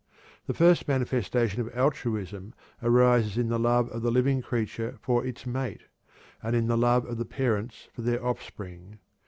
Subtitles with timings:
[0.47, 5.45] The first manifestation of altruism arises in the love of the living creature for its
[5.45, 5.83] mate,
[6.41, 8.97] and in the love of the parents for their offspring.